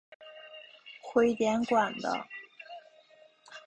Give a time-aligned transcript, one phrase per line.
[0.99, 2.25] 徽典馆的。